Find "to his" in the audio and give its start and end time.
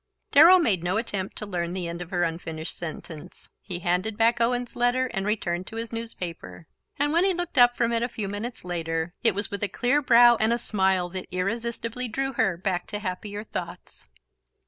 5.67-5.93